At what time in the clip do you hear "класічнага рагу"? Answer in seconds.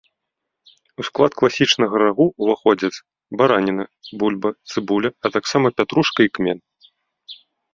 1.41-2.25